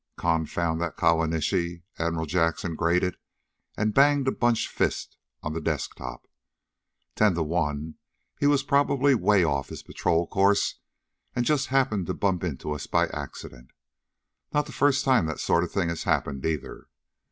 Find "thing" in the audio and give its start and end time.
15.71-15.89